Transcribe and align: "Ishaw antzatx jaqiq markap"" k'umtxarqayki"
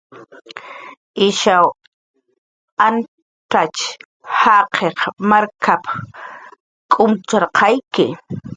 "Ishaw 1.27 1.65
antzatx 2.85 3.75
jaqiq 4.39 4.97
markap"" 5.29 5.83
k'umtxarqayki" 6.91 8.05